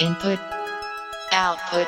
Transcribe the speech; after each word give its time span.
Input, 0.00 0.40
output. 1.30 1.86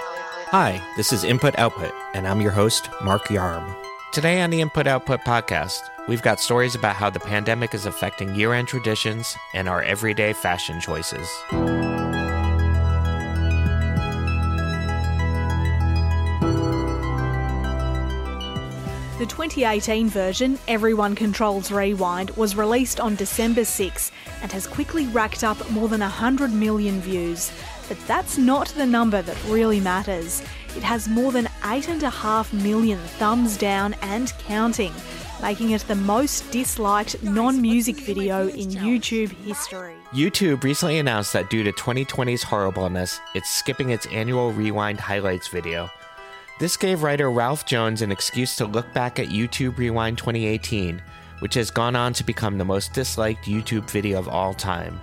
Hi, 0.50 0.80
this 0.96 1.12
is 1.12 1.24
Input 1.24 1.58
Output, 1.58 1.92
and 2.14 2.28
I'm 2.28 2.40
your 2.40 2.52
host, 2.52 2.88
Mark 3.02 3.24
Yarm. 3.24 3.76
Today 4.12 4.40
on 4.40 4.50
the 4.50 4.60
Input 4.60 4.86
Output 4.86 5.22
podcast, 5.22 5.80
we've 6.06 6.22
got 6.22 6.38
stories 6.38 6.76
about 6.76 6.94
how 6.94 7.10
the 7.10 7.18
pandemic 7.18 7.74
is 7.74 7.84
affecting 7.84 8.32
year 8.36 8.54
end 8.54 8.68
traditions 8.68 9.36
and 9.54 9.68
our 9.68 9.82
everyday 9.82 10.32
fashion 10.32 10.80
choices. 10.80 11.28
2018 19.36 20.08
version, 20.08 20.58
Everyone 20.66 21.14
Controls 21.14 21.70
Rewind, 21.70 22.30
was 22.38 22.56
released 22.56 23.00
on 23.00 23.16
December 23.16 23.66
6 23.66 24.10
and 24.40 24.50
has 24.50 24.66
quickly 24.66 25.08
racked 25.08 25.44
up 25.44 25.70
more 25.72 25.88
than 25.88 26.00
100 26.00 26.50
million 26.54 27.02
views. 27.02 27.52
But 27.86 27.98
that's 28.06 28.38
not 28.38 28.68
the 28.68 28.86
number 28.86 29.20
that 29.20 29.44
really 29.44 29.78
matters. 29.78 30.42
It 30.74 30.82
has 30.82 31.06
more 31.06 31.32
than 31.32 31.44
8.5 31.60 32.54
million 32.62 32.98
thumbs 33.18 33.58
down 33.58 33.92
and 34.00 34.32
counting, 34.38 34.94
making 35.42 35.72
it 35.72 35.82
the 35.82 35.96
most 35.96 36.50
disliked 36.50 37.22
non 37.22 37.60
music 37.60 37.96
video 37.96 38.48
in 38.48 38.70
YouTube 38.70 39.32
history. 39.44 39.96
YouTube 40.14 40.64
recently 40.64 40.98
announced 40.98 41.34
that 41.34 41.50
due 41.50 41.62
to 41.62 41.72
2020's 41.72 42.42
horribleness, 42.42 43.20
it's 43.34 43.50
skipping 43.50 43.90
its 43.90 44.06
annual 44.06 44.54
Rewind 44.54 44.98
highlights 44.98 45.48
video. 45.48 45.90
This 46.58 46.78
gave 46.78 47.02
writer 47.02 47.30
Ralph 47.30 47.66
Jones 47.66 48.00
an 48.00 48.10
excuse 48.10 48.56
to 48.56 48.64
look 48.64 48.90
back 48.94 49.18
at 49.18 49.28
YouTube 49.28 49.76
Rewind 49.76 50.16
2018, 50.16 51.02
which 51.40 51.52
has 51.52 51.70
gone 51.70 51.94
on 51.94 52.14
to 52.14 52.24
become 52.24 52.56
the 52.56 52.64
most 52.64 52.94
disliked 52.94 53.44
YouTube 53.44 53.90
video 53.90 54.18
of 54.18 54.26
all 54.26 54.54
time. 54.54 54.98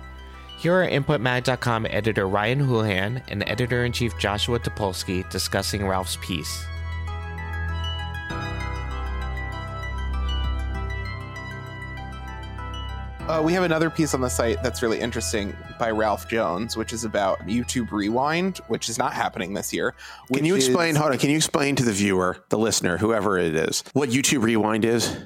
Here 0.58 0.74
are 0.74 0.88
InputMag.com 0.88 1.86
editor 1.88 2.26
Ryan 2.26 2.58
Houlihan 2.58 3.22
and 3.28 3.48
editor 3.48 3.84
in 3.84 3.92
chief 3.92 4.18
Joshua 4.18 4.58
Topolsky 4.58 5.28
discussing 5.30 5.86
Ralph's 5.86 6.18
piece. 6.20 6.66
Uh, 13.34 13.42
we 13.42 13.52
have 13.52 13.64
another 13.64 13.90
piece 13.90 14.14
on 14.14 14.20
the 14.20 14.28
site 14.28 14.62
that's 14.62 14.80
really 14.80 15.00
interesting 15.00 15.52
by 15.76 15.90
Ralph 15.90 16.28
Jones, 16.28 16.76
which 16.76 16.92
is 16.92 17.02
about 17.02 17.40
YouTube 17.48 17.90
Rewind, 17.90 18.58
which 18.68 18.88
is 18.88 18.96
not 18.96 19.12
happening 19.12 19.54
this 19.54 19.72
year. 19.72 19.96
Can 20.32 20.44
you 20.44 20.54
explain? 20.54 20.90
is- 20.90 20.96
Hold 20.98 21.10
on. 21.10 21.18
Can 21.18 21.30
you 21.30 21.36
explain 21.36 21.74
to 21.74 21.82
the 21.82 21.90
viewer, 21.90 22.44
the 22.50 22.58
listener, 22.58 22.96
whoever 22.96 23.36
it 23.36 23.56
is, 23.56 23.82
what 23.92 24.10
YouTube 24.10 24.44
Rewind 24.44 24.84
is? 24.84 25.16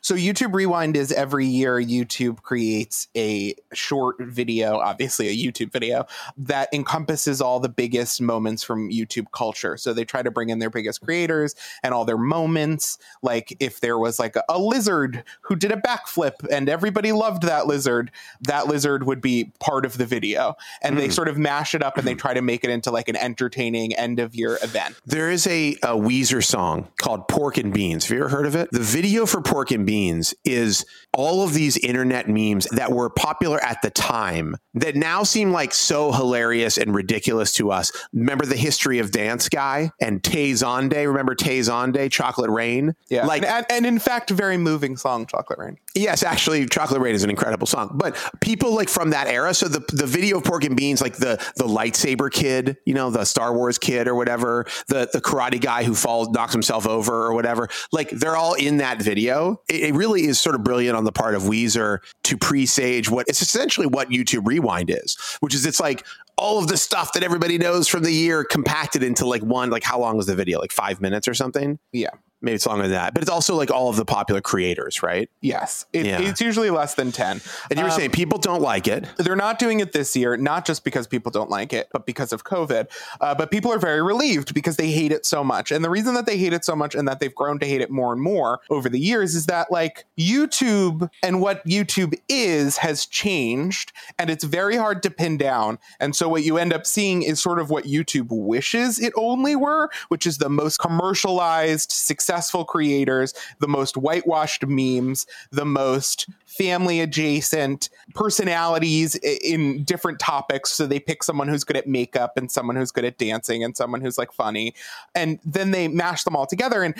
So 0.00 0.14
YouTube 0.14 0.54
Rewind 0.54 0.96
is 0.96 1.10
every 1.10 1.44
year 1.44 1.74
YouTube 1.82 2.40
creates 2.42 3.08
a 3.16 3.56
short 3.72 4.18
video, 4.20 4.78
obviously 4.78 5.26
a 5.26 5.34
YouTube 5.34 5.72
video 5.72 6.06
that 6.36 6.68
encompasses 6.72 7.40
all 7.40 7.58
the 7.58 7.68
biggest 7.68 8.20
moments 8.20 8.62
from 8.62 8.90
YouTube 8.90 9.26
culture. 9.32 9.76
So 9.76 9.92
they 9.92 10.04
try 10.04 10.22
to 10.22 10.30
bring 10.30 10.50
in 10.50 10.60
their 10.60 10.70
biggest 10.70 11.00
creators 11.00 11.56
and 11.82 11.92
all 11.92 12.04
their 12.04 12.16
moments. 12.16 12.96
Like 13.22 13.56
if 13.58 13.80
there 13.80 13.98
was 13.98 14.20
like 14.20 14.36
a, 14.36 14.44
a 14.48 14.56
lizard 14.56 15.24
who 15.40 15.56
did 15.56 15.72
a 15.72 15.76
backflip 15.76 16.46
and 16.48 16.68
everybody 16.68 17.10
loved 17.10 17.42
that 17.42 17.55
lizard, 17.64 18.10
that 18.42 18.66
lizard 18.66 19.04
would 19.04 19.20
be 19.20 19.52
part 19.60 19.86
of 19.86 19.98
the 19.98 20.04
video. 20.04 20.56
And 20.82 20.98
they 20.98 21.06
hmm. 21.06 21.12
sort 21.12 21.28
of 21.28 21.38
mash 21.38 21.74
it 21.74 21.82
up 21.82 21.96
and 21.96 22.06
they 22.06 22.14
try 22.14 22.34
to 22.34 22.42
make 22.42 22.64
it 22.64 22.70
into 22.70 22.90
like 22.90 23.08
an 23.08 23.16
entertaining 23.16 23.94
end 23.94 24.18
of 24.20 24.34
year 24.34 24.58
event. 24.62 24.96
There 25.06 25.30
is 25.30 25.46
a, 25.46 25.72
a 25.82 25.96
Weezer 25.96 26.44
song 26.44 26.88
called 26.98 27.28
Pork 27.28 27.56
and 27.56 27.72
Beans. 27.72 28.04
Have 28.04 28.16
you 28.16 28.24
ever 28.24 28.28
heard 28.28 28.46
of 28.46 28.54
it? 28.54 28.68
The 28.72 28.80
video 28.80 29.26
for 29.26 29.40
Pork 29.40 29.70
and 29.70 29.86
Beans 29.86 30.34
is 30.44 30.84
all 31.12 31.42
of 31.42 31.54
these 31.54 31.76
internet 31.78 32.28
memes 32.28 32.66
that 32.72 32.92
were 32.92 33.08
popular 33.08 33.62
at 33.64 33.80
the 33.82 33.90
time 33.90 34.56
that 34.74 34.94
now 34.94 35.22
seem 35.22 35.52
like 35.52 35.72
so 35.72 36.12
hilarious 36.12 36.76
and 36.76 36.94
ridiculous 36.94 37.52
to 37.54 37.70
us. 37.70 37.90
Remember 38.12 38.44
the 38.44 38.56
history 38.56 38.98
of 38.98 39.10
Dance 39.10 39.48
Guy 39.48 39.90
and 40.00 40.22
Tay 40.22 40.52
Zonday? 40.52 41.06
Remember 41.06 41.34
Tay 41.34 41.60
Zonday, 41.60 42.10
Chocolate 42.10 42.50
Rain? 42.50 42.94
Yeah. 43.08 43.26
Like, 43.26 43.42
and, 43.42 43.64
and 43.70 43.86
in 43.86 43.98
fact, 43.98 44.30
very 44.30 44.58
moving 44.58 44.96
song, 44.96 45.26
Chocolate 45.26 45.58
Rain. 45.58 45.78
Yes, 45.94 46.22
actually, 46.22 46.66
Chocolate 46.66 47.00
Rain 47.00 47.14
is 47.14 47.24
an 47.24 47.30
incredible 47.36 47.66
song. 47.66 47.92
But 47.94 48.16
people 48.40 48.74
like 48.74 48.88
from 48.88 49.10
that 49.10 49.28
era, 49.28 49.52
so 49.54 49.68
the 49.68 49.80
the 49.94 50.06
video 50.06 50.38
of 50.38 50.44
Pork 50.44 50.64
and 50.64 50.76
Beans, 50.76 51.00
like 51.00 51.16
the 51.16 51.36
the 51.56 51.64
lightsaber 51.64 52.30
kid, 52.30 52.78
you 52.86 52.94
know, 52.94 53.10
the 53.10 53.24
Star 53.24 53.54
Wars 53.54 53.78
kid 53.78 54.08
or 54.08 54.14
whatever, 54.14 54.66
the 54.88 55.08
the 55.12 55.20
karate 55.20 55.60
guy 55.60 55.84
who 55.84 55.94
falls 55.94 56.28
knocks 56.30 56.52
himself 56.52 56.86
over 56.86 57.12
or 57.12 57.34
whatever, 57.34 57.68
like 57.92 58.10
they're 58.10 58.36
all 58.36 58.54
in 58.54 58.78
that 58.78 59.02
video. 59.02 59.60
It, 59.68 59.90
it 59.90 59.94
really 59.94 60.24
is 60.24 60.40
sort 60.40 60.54
of 60.54 60.64
brilliant 60.64 60.96
on 60.96 61.04
the 61.04 61.12
part 61.12 61.34
of 61.34 61.42
Weezer 61.42 61.98
to 62.24 62.36
presage 62.36 63.10
what 63.10 63.26
it's 63.28 63.42
essentially 63.42 63.86
what 63.86 64.08
YouTube 64.08 64.46
Rewind 64.46 64.90
is, 64.90 65.16
which 65.40 65.54
is 65.54 65.66
it's 65.66 65.80
like 65.80 66.06
all 66.38 66.58
of 66.58 66.68
the 66.68 66.76
stuff 66.76 67.12
that 67.14 67.22
everybody 67.22 67.56
knows 67.58 67.88
from 67.88 68.02
the 68.02 68.12
year 68.12 68.44
compacted 68.44 69.02
into 69.02 69.26
like 69.26 69.42
one 69.42 69.70
like 69.70 69.82
how 69.82 69.98
long 69.98 70.16
was 70.16 70.26
the 70.26 70.34
video 70.34 70.58
like 70.60 70.72
five 70.72 71.00
minutes 71.00 71.26
or 71.28 71.34
something 71.34 71.78
Yeah. 71.92 72.10
Maybe 72.46 72.54
it's 72.56 72.66
longer 72.66 72.84
than 72.84 72.92
that 72.92 73.12
but 73.12 73.22
it's 73.22 73.30
also 73.30 73.54
like 73.54 73.70
all 73.70 73.90
of 73.90 73.96
the 73.96 74.04
popular 74.04 74.40
creators 74.40 75.02
right 75.02 75.28
Yes. 75.42 75.84
It, 75.92 76.06
Yeah. 76.06 76.20
It's 76.20 76.40
usually 76.40 76.70
less 76.70 76.94
than 76.94 77.12
10. 77.12 77.40
and 77.70 77.78
you 77.78 77.84
were 77.84 77.90
Um, 77.90 77.96
saying 77.96 78.10
people 78.12 78.38
don't 78.38 78.62
like 78.62 78.88
it 78.88 79.04
they're 79.18 79.36
not 79.36 79.58
doing 79.58 79.80
it 79.80 79.92
this 79.92 80.14
year, 80.16 80.36
not 80.36 80.64
just 80.64 80.84
because 80.84 81.06
people 81.06 81.30
don't 81.32 81.50
like 81.50 81.72
it, 81.72 81.88
but 81.92 82.06
because 82.06 82.32
of 82.32 82.44
COVID. 82.44 82.86
Uh, 83.20 83.34
but 83.34 83.50
people 83.50 83.72
are 83.72 83.78
very 83.78 84.02
relieved 84.02 84.54
because 84.54 84.76
they 84.76 84.90
hate 84.90 85.10
it 85.12 85.26
so 85.26 85.42
much. 85.42 85.72
And 85.72 85.84
the 85.84 85.90
reason 85.90 86.14
that 86.14 86.26
they 86.26 86.38
hate 86.38 86.52
it 86.52 86.64
so 86.64 86.76
much 86.76 86.94
and 86.94 87.08
that 87.08 87.18
they've 87.20 87.34
grown 87.34 87.58
to 87.58 87.66
hate 87.66 87.80
it 87.80 87.90
more 87.90 88.12
and 88.12 88.22
more 88.22 88.60
over 88.70 88.88
the 88.88 89.00
years 89.00 89.34
is 89.34 89.46
that, 89.46 89.70
like, 89.72 90.04
YouTube 90.18 91.10
and 91.22 91.40
what 91.40 91.66
YouTube 91.66 92.14
is 92.28 92.78
has 92.78 93.06
changed 93.06 93.92
and 94.18 94.30
it's 94.30 94.44
very 94.44 94.76
hard 94.76 95.02
to 95.02 95.10
pin 95.10 95.36
down. 95.36 95.78
And 95.98 96.14
so 96.14 96.28
what 96.28 96.44
you 96.44 96.56
end 96.58 96.72
up 96.72 96.86
seeing 96.86 97.22
is 97.22 97.40
sort 97.42 97.58
of 97.58 97.70
what 97.70 97.84
YouTube 97.84 98.28
wishes 98.30 98.98
it 99.00 99.12
only 99.16 99.56
were, 99.56 99.90
which 100.08 100.26
is 100.26 100.38
the 100.38 100.48
most 100.48 100.78
commercialized, 100.78 101.90
successful 101.90 102.35
creators, 102.64 103.34
the 103.60 103.68
most 103.68 103.96
whitewashed 103.96 104.66
memes, 104.66 105.26
the 105.50 105.64
most 105.64 106.28
family 106.46 107.00
adjacent 107.00 107.88
personalities 108.14 109.14
in 109.16 109.84
different 109.84 110.18
topics. 110.18 110.72
So 110.72 110.86
they 110.86 110.98
pick 110.98 111.22
someone 111.22 111.48
who's 111.48 111.64
good 111.64 111.76
at 111.76 111.86
makeup 111.86 112.36
and 112.36 112.50
someone 112.50 112.76
who's 112.76 112.90
good 112.90 113.04
at 113.04 113.18
dancing 113.18 113.62
and 113.62 113.76
someone 113.76 114.00
who's 114.00 114.18
like 114.18 114.32
funny. 114.32 114.74
And 115.14 115.38
then 115.44 115.70
they 115.70 115.88
mash 115.88 116.24
them 116.24 116.34
all 116.34 116.46
together. 116.46 116.82
And 116.82 116.94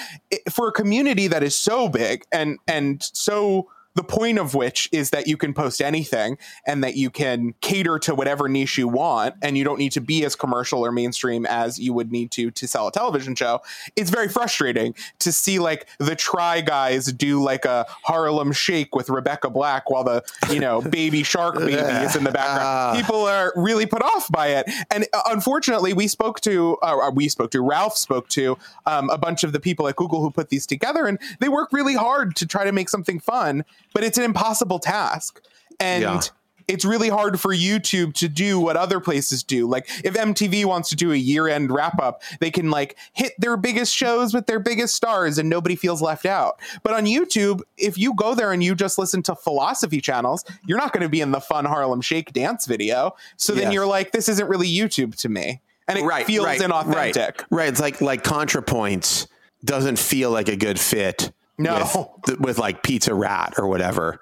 for 0.50 0.68
a 0.68 0.72
community 0.72 1.26
that 1.28 1.42
is 1.42 1.56
so 1.56 1.88
big 1.88 2.24
and, 2.32 2.58
and 2.66 3.02
so 3.02 3.68
the 3.96 4.04
point 4.04 4.38
of 4.38 4.54
which 4.54 4.88
is 4.92 5.10
that 5.10 5.26
you 5.26 5.38
can 5.38 5.54
post 5.54 5.80
anything 5.80 6.36
and 6.66 6.84
that 6.84 6.96
you 6.96 7.08
can 7.08 7.54
cater 7.62 7.98
to 7.98 8.14
whatever 8.14 8.46
niche 8.46 8.76
you 8.76 8.86
want 8.86 9.34
and 9.40 9.56
you 9.56 9.64
don't 9.64 9.78
need 9.78 9.92
to 9.92 10.02
be 10.02 10.22
as 10.24 10.36
commercial 10.36 10.84
or 10.84 10.92
mainstream 10.92 11.46
as 11.46 11.78
you 11.78 11.94
would 11.94 12.12
need 12.12 12.30
to 12.30 12.50
to 12.50 12.68
sell 12.68 12.86
a 12.86 12.92
television 12.92 13.34
show. 13.34 13.62
It's 13.96 14.10
very 14.10 14.28
frustrating 14.28 14.94
to 15.20 15.32
see 15.32 15.58
like 15.58 15.88
the 15.98 16.14
try 16.14 16.60
guys 16.60 17.10
do 17.10 17.42
like 17.42 17.64
a 17.64 17.86
harlem 18.04 18.52
shake 18.52 18.94
with 18.94 19.08
rebecca 19.08 19.48
black 19.48 19.88
while 19.88 20.04
the 20.04 20.22
you 20.50 20.60
know 20.60 20.82
baby 20.96 21.22
shark 21.22 21.56
baby 21.56 21.72
is 21.72 22.14
in 22.14 22.24
the 22.24 22.30
background. 22.30 22.98
People 22.98 23.24
are 23.24 23.54
really 23.56 23.86
put 23.86 24.02
off 24.02 24.30
by 24.30 24.48
it. 24.48 24.70
And 24.90 25.06
uh, 25.14 25.22
unfortunately 25.30 25.94
we 25.94 26.06
spoke 26.06 26.40
to 26.42 26.76
uh, 26.82 27.10
we 27.14 27.30
spoke 27.30 27.50
to 27.52 27.62
ralph 27.62 27.96
spoke 27.96 28.28
to 28.28 28.58
um, 28.84 29.08
a 29.08 29.16
bunch 29.16 29.42
of 29.42 29.52
the 29.52 29.60
people 29.60 29.88
at 29.88 29.96
google 29.96 30.20
who 30.20 30.30
put 30.30 30.50
these 30.50 30.66
together 30.66 31.06
and 31.06 31.18
they 31.40 31.48
work 31.48 31.72
really 31.72 31.94
hard 31.94 32.36
to 32.36 32.46
try 32.46 32.64
to 32.64 32.72
make 32.72 32.90
something 32.90 33.18
fun 33.18 33.64
but 33.96 34.04
it's 34.04 34.18
an 34.18 34.24
impossible 34.24 34.78
task 34.78 35.40
and 35.80 36.02
Yeah. 36.02 36.20
it's 36.68 36.84
really 36.84 37.08
hard 37.08 37.40
for 37.40 37.54
YouTube 37.54 38.12
to 38.14 38.28
do 38.28 38.60
what 38.60 38.76
other 38.76 39.00
places 39.00 39.42
do. 39.42 39.66
Like 39.66 39.88
if 40.04 40.14
MTV 40.14 40.66
wants 40.66 40.90
to 40.90 40.96
do 40.96 41.12
a 41.12 41.16
year-end 41.16 41.70
wrap-up, 41.70 42.22
they 42.40 42.50
can 42.50 42.70
like 42.70 42.96
hit 43.14 43.32
their 43.38 43.56
biggest 43.56 43.94
shows 43.94 44.34
with 44.34 44.46
their 44.46 44.58
biggest 44.58 44.94
stars 44.94 45.38
and 45.38 45.48
nobody 45.48 45.76
feels 45.76 46.02
left 46.02 46.26
out. 46.26 46.60
But 46.82 46.92
on 46.92 47.06
YouTube, 47.06 47.62
if 47.78 47.96
you 47.96 48.12
go 48.14 48.34
there 48.34 48.52
and 48.52 48.62
you 48.62 48.74
just 48.74 48.98
listen 48.98 49.22
to 49.22 49.34
philosophy 49.34 50.00
channels, 50.02 50.44
you're 50.66 50.76
not 50.78 50.92
going 50.92 51.04
to 51.04 51.08
be 51.08 51.22
in 51.22 51.30
the 51.30 51.40
fun 51.40 51.64
Harlem 51.64 52.02
Shake 52.02 52.32
dance 52.34 52.66
video. 52.66 53.14
So 53.38 53.54
then 53.54 53.64
Yes. 53.64 53.72
you're 53.72 53.86
like 53.86 54.12
this 54.12 54.28
isn't 54.28 54.46
really 54.48 54.68
YouTube 54.68 55.14
to 55.22 55.30
me. 55.30 55.62
And 55.88 55.98
it 55.98 56.26
feels 56.26 56.46
inauthentic. 56.48 57.16
Right, 57.16 57.44
right. 57.50 57.68
It's 57.68 57.80
like 57.80 58.00
like 58.00 58.24
ContraPoints 58.24 59.28
doesn't 59.64 59.98
feel 59.98 60.30
like 60.30 60.48
a 60.48 60.56
good 60.56 60.78
fit. 60.80 61.30
No. 61.58 62.10
with, 62.26 62.40
with 62.40 62.58
like 62.58 62.82
Pizza 62.82 63.14
Rat 63.14 63.54
or 63.56 63.66
whatever. 63.66 64.20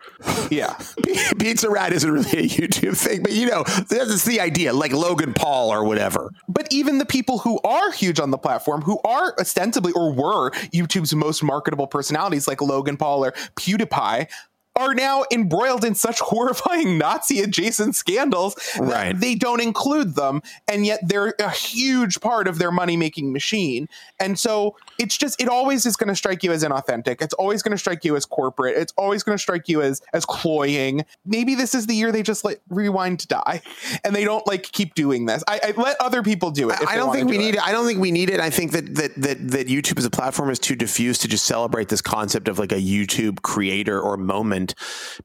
Yeah. 0.50 0.76
Pizza 1.38 1.68
Rat 1.68 1.92
isn't 1.92 2.10
really 2.10 2.30
a 2.30 2.48
YouTube 2.48 2.96
thing, 2.96 3.22
but 3.22 3.32
you 3.32 3.46
know 3.46 3.64
that's 3.64 4.24
the 4.24 4.40
idea. 4.40 4.72
Like 4.72 4.92
Logan 4.92 5.34
Paul 5.34 5.70
or 5.70 5.84
whatever. 5.84 6.30
But 6.48 6.68
even 6.70 6.98
the 6.98 7.06
people 7.06 7.38
who 7.38 7.58
are 7.64 7.90
huge 7.90 8.20
on 8.20 8.30
the 8.30 8.38
platform, 8.38 8.82
who 8.82 9.00
are 9.04 9.34
ostensibly 9.38 9.92
or 9.92 10.12
were 10.12 10.50
YouTube's 10.72 11.14
most 11.14 11.42
marketable 11.42 11.86
personalities, 11.86 12.46
like 12.46 12.60
Logan 12.62 12.96
Paul 12.96 13.24
or 13.24 13.32
PewDiePie, 13.56 14.28
are 14.76 14.94
now 14.94 15.24
embroiled 15.32 15.84
in 15.84 15.94
such 15.94 16.20
horrifying 16.20 16.98
Nazi 16.98 17.40
adjacent 17.40 17.94
scandals 17.96 18.54
that 18.54 18.80
Right. 18.82 19.18
they 19.18 19.34
don't 19.34 19.60
include 19.60 20.14
them. 20.14 20.42
And 20.68 20.84
yet 20.86 21.00
they're 21.02 21.34
a 21.38 21.50
huge 21.50 22.20
part 22.20 22.48
of 22.48 22.58
their 22.58 22.70
money 22.72 22.96
making 22.96 23.32
machine. 23.32 23.88
And 24.20 24.38
so 24.38 24.76
it's 24.98 25.16
just, 25.16 25.40
it 25.40 25.48
always 25.48 25.86
is 25.86 25.96
going 25.96 26.08
to 26.08 26.16
strike 26.16 26.42
you 26.42 26.52
as 26.52 26.64
inauthentic. 26.64 27.20
It's 27.22 27.34
always 27.34 27.62
going 27.62 27.72
to 27.72 27.78
strike 27.78 28.04
you 28.04 28.16
as 28.16 28.24
corporate. 28.24 28.76
It's 28.76 28.92
always 28.96 29.22
going 29.22 29.36
to 29.36 29.42
strike 29.42 29.68
you 29.68 29.82
as, 29.82 30.02
as 30.12 30.24
cloying. 30.24 31.04
Maybe 31.24 31.54
this 31.54 31.74
is 31.74 31.86
the 31.86 31.94
year 31.94 32.12
they 32.12 32.22
just 32.22 32.44
let 32.44 32.58
rewind 32.68 33.20
to 33.20 33.28
die 33.28 33.62
and 34.04 34.14
they 34.14 34.24
don't 34.24 34.46
like 34.46 34.62
keep 34.64 34.94
doing 34.94 35.26
this. 35.26 35.42
I, 35.48 35.60
I 35.62 35.70
let 35.80 36.00
other 36.00 36.22
people 36.22 36.50
do 36.50 36.70
it. 36.70 36.78
I 36.86 36.96
don't 36.96 37.12
think 37.12 37.28
we 37.28 37.36
do 37.36 37.42
need 37.44 37.54
it. 37.56 37.62
I 37.66 37.72
don't 37.72 37.86
think 37.86 38.00
we 38.00 38.10
need 38.10 38.30
it. 38.30 38.40
I 38.40 38.50
think 38.50 38.72
that, 38.72 38.94
that 38.94 39.14
that 39.16 39.48
that 39.50 39.66
YouTube 39.68 39.98
as 39.98 40.04
a 40.04 40.10
platform 40.10 40.50
is 40.50 40.58
too 40.58 40.74
diffuse 40.76 41.18
to 41.18 41.28
just 41.28 41.44
celebrate 41.44 41.88
this 41.88 42.00
concept 42.00 42.48
of 42.48 42.58
like 42.58 42.72
a 42.72 42.76
YouTube 42.80 43.42
creator 43.42 44.00
or 44.00 44.16
moment 44.16 44.63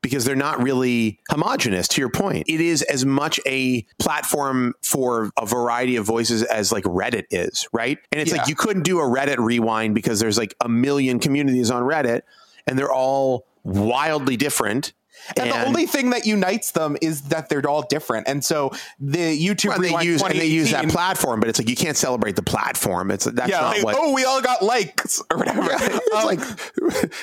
because 0.02 0.26
they're 0.26 0.36
not 0.36 0.62
really 0.62 1.20
homogenous. 1.30 1.88
To 1.90 2.02
your 2.02 2.10
point, 2.10 2.46
it 2.50 2.60
is 2.60 2.82
as 2.84 3.06
much 3.06 3.40
a 3.46 3.86
platform 4.00 4.74
for 4.84 5.30
a 5.38 5.46
variety 5.46 5.96
of 5.96 6.06
voices 6.06 6.44
as 6.44 6.72
like 6.72 6.84
Reddit 6.86 7.26
is, 7.32 7.68
right? 7.72 7.98
And 8.12 8.20
it's 8.20 8.32
Yeah. 8.32 8.40
like 8.40 8.48
you 8.50 8.56
couldn't 8.56 8.84
do 8.84 9.00
a 9.00 9.04
Reddit 9.04 9.38
rewind 9.38 9.96
because 9.96 10.20
there's 10.20 10.38
like 10.38 10.56
a 10.62 10.70
million 10.70 11.20
communities 11.20 11.70
on 11.72 11.84
Reddit 11.84 12.22
and 12.68 12.78
they're 12.78 12.92
all 12.92 13.46
wildly 13.64 14.38
different. 14.38 14.94
And, 15.38 15.52
the 15.52 15.66
only 15.66 15.86
thing 15.86 16.12
that 16.12 16.26
unites 16.26 16.72
them 16.72 16.98
is 17.02 17.22
that 17.24 17.50
they're 17.50 17.68
all 17.68 17.84
different. 17.84 18.28
And 18.28 18.44
so 18.44 18.72
the 19.00 19.38
YouTube 19.38 19.70
Well, 19.70 19.76
and 19.78 19.86
they 19.86 20.04
use 20.04 20.22
and 20.22 20.40
they 20.40 20.46
use 20.46 20.72
that 20.72 20.90
platform, 20.90 21.40
but 21.40 21.50
it's 21.50 21.60
like 21.60 21.70
you 21.70 21.76
can't 21.76 21.98
celebrate 21.98 22.36
the 22.36 22.42
platform. 22.42 23.12
It's 23.12 23.26
that's 23.26 23.50
yeah, 23.50 23.62
not 23.62 23.76
like, 23.76 23.84
what. 23.84 23.96
oh, 23.98 24.14
we 24.14 24.26
all 24.26 24.42
got 24.42 24.64
likes 24.64 25.22
or 25.32 25.38
whatever. 25.38 25.68
it's 25.72 26.10
Um, 26.16 26.26
like 26.26 26.40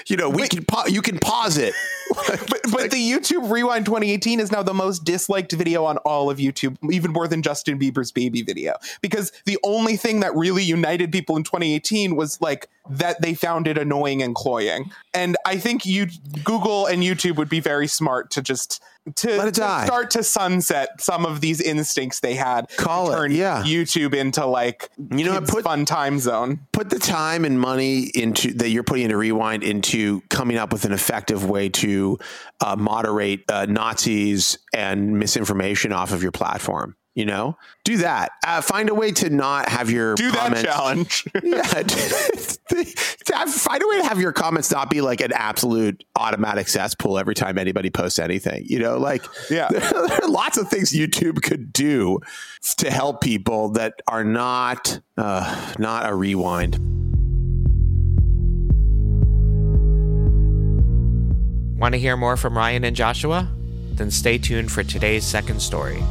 you 0.07 0.17
know 0.17 0.31
we 0.31 0.47
can 0.49 0.65
pa- 0.65 0.87
you 0.87 1.03
can 1.03 1.19
pause 1.19 1.59
it. 1.59 1.75
but 2.29 2.49
but 2.71 2.91
the 2.91 3.11
YouTube 3.11 3.51
Rewind 3.51 3.85
2018 3.85 4.41
is 4.41 4.53
now 4.53 4.63
the 4.63 4.75
most 4.75 5.05
disliked 5.05 5.53
video 5.53 5.85
on 5.85 5.97
all 5.99 6.31
of 6.31 6.39
YouTube, 6.39 6.77
even 6.91 7.13
more 7.13 7.27
than 7.27 7.43
Justin 7.43 7.79
Bieber's 7.79 8.13
baby 8.13 8.43
video. 8.43 8.75
Because 9.01 9.33
the 9.45 9.59
only 9.65 9.97
thing 9.97 10.21
that 10.21 10.35
really 10.35 10.63
united 10.63 11.11
people 11.11 11.37
in 11.37 11.43
2018 11.43 12.15
was 12.15 12.41
like 12.41 12.69
that 12.91 13.21
they 13.23 13.35
found 13.35 13.67
it 13.67 13.79
annoying 13.79 14.23
and 14.23 14.35
cloying. 14.35 14.91
And 15.15 15.37
I 15.47 15.57
think 15.57 15.87
you 15.87 16.07
Google 16.45 16.87
and 16.87 17.03
YouTube 17.03 17.37
would 17.37 17.49
be 17.49 17.61
very 17.61 17.87
smart 17.87 18.31
to 18.33 18.43
just 18.43 18.83
to, 19.15 19.51
to 19.51 19.55
start 19.55 20.11
to 20.11 20.23
sunset 20.25 21.01
some 21.01 21.25
of 21.25 21.41
these 21.41 21.61
instincts 21.61 22.21
they 22.21 22.35
had. 22.35 22.69
Call 22.77 23.13
it, 23.23 23.31
yeah. 23.31 23.63
YouTube 23.63 24.15
into 24.15 24.45
like 24.47 24.91
You 24.99 25.25
know 25.25 25.41
put- 25.41 25.63
fun 25.65 25.85
time 25.85 26.19
zone. 26.19 26.61
Put 26.73 26.91
the 26.91 26.99
time 26.99 27.45
and 27.45 27.61
money 27.61 28.11
into 28.15 28.53
that 28.55 28.71
you're 28.71 28.83
putting 28.83 29.05
into 29.05 29.17
rewind 29.17 29.63
into 29.63 30.23
coming 30.29 30.57
up 30.57 30.73
with 30.73 30.85
an 30.85 30.93
effective 30.93 31.49
way 31.49 31.69
to 31.69 32.19
uh, 32.61 32.77
moderate 32.77 33.45
uh, 33.49 33.67
Nazis 33.67 34.59
and 34.75 35.19
misinformation 35.19 35.93
off 35.93 36.13
of 36.13 36.23
your 36.23 36.33
platform. 36.33 36.97
You 37.17 37.25
know, 37.25 37.57
do 37.83 37.97
that. 37.97 38.33
Uh, 38.47 38.61
find 38.61 38.91
a 38.91 38.95
way 38.95 39.11
to 39.13 39.31
not 39.31 39.71
have 39.71 39.91
your 39.91 40.15
Do 40.17 40.31
that 40.33 40.39
comments- 40.39 40.63
challenge. 40.63 41.25
yeah, 41.43 41.63
find 43.47 43.83
a 43.83 43.89
way 43.89 44.03
to 44.03 44.05
have 44.07 44.21
your 44.21 44.35
comments 44.35 44.71
not 44.71 44.91
be 44.91 45.01
like 45.01 45.23
an 45.23 45.33
absolute 45.33 46.05
automatic 46.15 46.69
cesspool 46.69 47.19
every 47.19 47.35
time 47.35 47.57
anybody 47.57 47.89
posts 47.89 48.19
anything. 48.19 48.67
You 48.67 48.81
know, 48.81 48.99
like 48.99 49.25
Yeah. 49.51 49.69
there, 49.71 49.81
there 49.81 50.19
are 50.25 50.29
lots 50.29 50.59
of 50.59 50.69
things 50.69 50.93
YouTube 50.93 51.41
could 51.43 51.73
do 51.73 52.19
to 52.77 52.91
help 52.91 53.23
people 53.23 53.71
that 53.71 53.95
are 54.07 54.23
not 54.23 55.01
uh, 55.17 55.75
not 55.79 56.07
a 56.07 56.15
rewind. 56.15 56.79
Want 61.81 61.93
to 61.95 61.99
hear 61.99 62.17
more 62.19 62.37
from 62.37 62.57
Ryan 62.59 62.85
and 62.85 62.95
Joshua? 62.95 63.49
Then 63.93 64.11
stay 64.11 64.37
tuned 64.37 64.71
for 64.71 64.83
today's 64.83 65.25
second 65.25 65.61
story. 65.63 66.03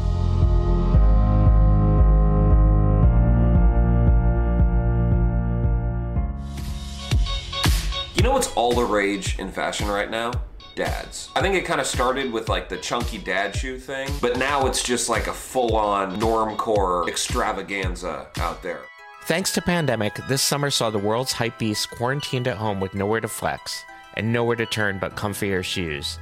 Know 8.26 8.32
what's 8.32 8.52
all 8.54 8.74
the 8.74 8.84
rage 8.84 9.38
in 9.38 9.52
fashion 9.52 9.88
right 9.88 10.10
now? 10.10 10.32
Dads. 10.74 11.30
I 11.36 11.42
think 11.42 11.56
it 11.56 11.64
kind 11.64 11.80
of 11.80 11.86
started 11.86 12.34
with 12.34 12.50
like 12.50 12.68
the 12.68 12.78
chunky 12.78 13.20
dad 13.20 13.56
shoe 13.56 13.78
thing, 13.78 14.10
but 14.20 14.38
now 14.38 14.66
it's 14.66 14.84
just 14.84 15.10
like 15.10 15.28
a 15.28 15.34
full 15.34 15.76
on 15.76 16.20
normcore 16.20 17.08
extravaganza 17.08 18.28
out 18.40 18.64
there. 18.64 18.82
Thanks 19.26 19.54
to 19.54 19.62
pandemic, 19.62 20.16
this 20.28 20.42
summer 20.42 20.72
saw 20.72 20.90
the 20.90 20.98
world's 20.98 21.32
hype 21.32 21.60
beast 21.60 21.92
quarantined 21.92 22.48
at 22.48 22.58
home 22.58 22.80
with 22.80 22.96
nowhere 22.96 23.22
to 23.22 23.28
flex 23.28 23.84
and 24.16 24.34
nowhere 24.34 24.56
to 24.56 24.66
turn 24.66 24.98
but 24.98 25.16
comfier 25.16 25.64
shoes. 25.64 26.18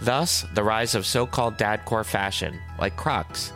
Thus, 0.00 0.44
the 0.54 0.62
rise 0.64 0.96
of 0.96 1.06
so-called 1.06 1.56
dadcore 1.56 2.04
fashion, 2.04 2.58
like 2.80 2.96
Crocs. 2.96 3.52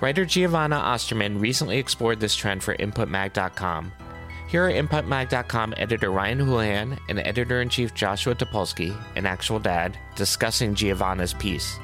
Writer 0.00 0.24
Giovanna 0.24 0.76
Osterman 0.76 1.40
recently 1.40 1.78
explored 1.78 2.20
this 2.20 2.36
trend 2.36 2.62
for 2.62 2.76
InputMag.com. 2.76 3.92
Here 4.54 4.66
are 4.66 4.72
InputMag.com 4.72 5.74
editor 5.76 6.12
Ryan 6.12 6.38
Houlihan 6.38 6.96
and 7.08 7.18
editor-in-chief 7.18 7.92
Joshua 7.92 8.36
Topolsky, 8.36 8.96
an 9.16 9.26
actual 9.26 9.58
dad, 9.58 9.98
discussing 10.14 10.76
Giovanna's 10.76 11.34
piece. 11.34 11.80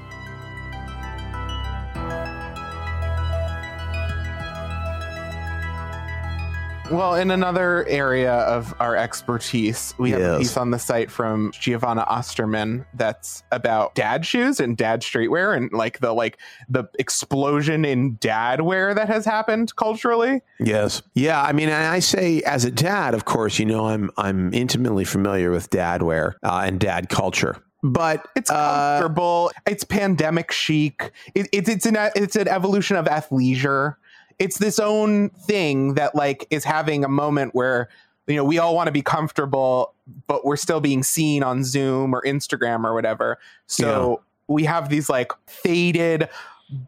Well, 6.91 7.15
in 7.15 7.31
another 7.31 7.87
area 7.89 8.33
of 8.33 8.75
our 8.81 8.97
expertise, 8.97 9.95
we 9.99 10.11
have 10.11 10.21
a 10.21 10.25
Yes. 10.25 10.39
piece 10.39 10.57
on 10.57 10.71
the 10.73 10.79
site 10.79 11.09
from 11.11 11.53
Giovanna 11.53 12.03
Osterman 12.09 12.85
that's 12.95 13.45
about 13.53 13.95
dad 13.95 14.27
shoes 14.27 14.59
and 14.59 14.77
dad 14.77 15.03
streetwear 15.03 15.57
and 15.57 15.73
like 15.73 16.01
the 16.01 16.13
like 16.13 16.39
the 16.69 16.85
explosion 16.99 17.85
in 17.85 18.17
dad 18.21 18.63
wear 18.63 18.93
that 18.93 19.07
has 19.09 19.25
happened 19.25 19.75
culturally. 19.77 20.41
Yes. 20.59 21.03
Yeah. 21.15 21.41
I 21.41 21.53
mean, 21.53 21.69
and 21.69 21.87
I 21.87 22.01
say 22.01 22.43
as 22.43 22.65
a 22.65 22.71
dad, 22.73 23.15
of 23.15 23.25
course, 23.25 23.59
you 23.61 23.67
know, 23.67 23.87
I'm 23.87 24.11
I'm 24.17 24.53
intimately 24.53 25.05
familiar 25.05 25.53
with 25.53 25.71
dad 25.71 26.03
wear 26.03 26.37
uh, 26.43 26.63
and 26.65 26.81
dad 26.81 27.09
culture. 27.09 27.57
But 27.83 28.27
It's 28.37 28.51
uh, 28.51 28.99
comfortable. 29.01 29.51
it's 29.67 29.85
pandemic 29.85 30.53
chic. 30.53 31.13
It, 31.35 31.49
it's 31.53 31.69
it's 31.69 31.87
an 31.87 31.97
it's 32.15 32.37
an 32.37 32.47
evolution 32.49 32.97
of 32.97 33.07
athleisure. 33.07 33.95
It's 34.41 34.59
this 34.59 34.81
own 34.81 35.29
thing 35.31 35.95
that 35.95 36.17
like 36.17 36.47
is 36.51 36.65
having 36.65 37.05
a 37.05 37.09
moment 37.09 37.55
where 37.55 37.89
you 38.27 38.35
know 38.35 38.45
we 38.45 38.59
all 38.59 38.75
want 38.75 38.89
to 38.89 38.93
be 38.93 39.03
comfortable, 39.03 39.95
but 40.27 40.45
we're 40.45 40.57
still 40.57 40.81
being 40.81 41.03
seen 41.03 41.43
on 41.45 41.63
Zoom 41.63 42.15
or 42.15 42.23
Instagram 42.23 42.85
or 42.85 42.95
whatever. 42.95 43.39
So 43.67 44.23
we 44.49 44.65
have 44.65 44.89
these 44.89 45.09
like 45.09 45.31
faded, 45.47 46.29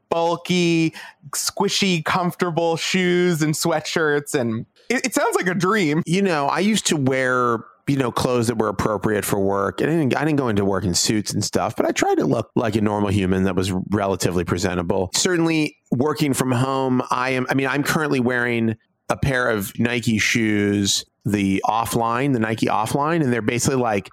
bulky, 0.08 0.94
squishy, 1.30 2.04
comfortable 2.04 2.76
shoes 2.76 3.42
and 3.42 3.54
sweatshirts, 3.54 4.34
and 4.34 4.66
it, 4.88 5.06
it 5.06 5.14
sounds 5.14 5.36
like 5.36 5.46
a 5.46 5.54
dream. 5.54 6.02
you 6.06 6.22
know, 6.22 6.48
I 6.48 6.60
used 6.60 6.86
to 6.86 6.96
wear 6.96 7.58
you 7.92 7.98
know 7.98 8.10
clothes 8.10 8.46
that 8.46 8.56
were 8.56 8.68
appropriate 8.68 9.22
for 9.22 9.38
work. 9.38 9.80
I 9.82 9.84
didn't 9.84 10.16
I 10.16 10.24
didn't 10.24 10.38
go 10.38 10.48
into 10.48 10.64
work 10.64 10.84
in 10.84 10.94
suits 10.94 11.34
and 11.34 11.44
stuff, 11.44 11.76
but 11.76 11.84
I 11.84 11.92
tried 11.92 12.14
to 12.16 12.24
look 12.24 12.50
like 12.56 12.74
a 12.74 12.80
normal 12.80 13.10
human 13.10 13.44
that 13.44 13.54
was 13.54 13.70
relatively 13.90 14.44
presentable. 14.44 15.10
Certainly, 15.14 15.76
working 15.90 16.32
from 16.32 16.52
home, 16.52 17.02
I 17.10 17.30
am. 17.30 17.46
I 17.50 17.54
mean, 17.54 17.66
I'm 17.66 17.82
currently 17.82 18.18
wearing 18.18 18.76
a 19.10 19.16
pair 19.18 19.50
of 19.50 19.78
Nike 19.78 20.18
shoes, 20.18 21.04
the 21.26 21.62
offline, 21.66 22.32
the 22.32 22.38
Nike 22.38 22.66
offline, 22.66 23.22
and 23.22 23.30
they're 23.30 23.42
basically 23.42 23.76
like 23.76 24.08